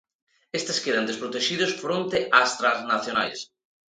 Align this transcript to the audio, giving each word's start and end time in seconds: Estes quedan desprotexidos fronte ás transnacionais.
Estes 0.59 0.77
quedan 0.83 1.07
desprotexidos 1.09 1.77
fronte 1.83 2.17
ás 2.41 2.51
transnacionais. 2.59 3.39